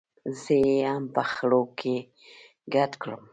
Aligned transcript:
زه 0.39 0.55
یې 0.67 0.77
هم 0.91 1.03
په 1.15 1.21
خړو 1.31 1.63
کې 1.79 1.95
ګډ 2.73 2.91
کړم. 3.01 3.23